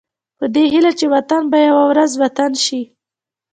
[0.39, 2.81] په دې هيله چې وطن به يوه ورځ وطن شي.